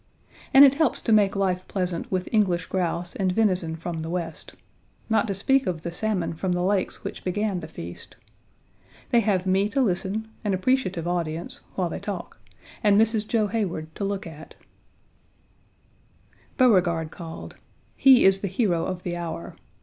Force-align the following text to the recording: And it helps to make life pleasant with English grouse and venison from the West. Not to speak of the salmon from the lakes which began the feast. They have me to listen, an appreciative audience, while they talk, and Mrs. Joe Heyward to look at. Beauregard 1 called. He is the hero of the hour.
And 0.51 0.65
it 0.65 0.73
helps 0.73 0.99
to 1.03 1.11
make 1.11 1.35
life 1.35 1.67
pleasant 1.67 2.11
with 2.11 2.27
English 2.31 2.65
grouse 2.65 3.15
and 3.15 3.31
venison 3.31 3.75
from 3.75 4.01
the 4.01 4.09
West. 4.09 4.53
Not 5.11 5.27
to 5.27 5.35
speak 5.35 5.67
of 5.67 5.83
the 5.83 5.91
salmon 5.91 6.33
from 6.33 6.53
the 6.53 6.63
lakes 6.63 7.03
which 7.03 7.23
began 7.23 7.59
the 7.59 7.67
feast. 7.67 8.15
They 9.11 9.19
have 9.19 9.45
me 9.45 9.69
to 9.69 9.79
listen, 9.79 10.27
an 10.43 10.55
appreciative 10.55 11.07
audience, 11.07 11.59
while 11.75 11.87
they 11.89 11.99
talk, 11.99 12.39
and 12.83 12.99
Mrs. 12.99 13.27
Joe 13.27 13.45
Heyward 13.45 13.93
to 13.93 14.03
look 14.03 14.25
at. 14.25 14.55
Beauregard 16.57 17.09
1 17.09 17.09
called. 17.09 17.57
He 17.95 18.25
is 18.25 18.39
the 18.39 18.47
hero 18.47 18.85
of 18.85 19.03
the 19.03 19.15
hour. 19.15 19.55